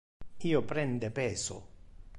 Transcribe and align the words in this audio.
Io 0.51 0.63
prende 0.63 1.11
peso. 1.11 1.59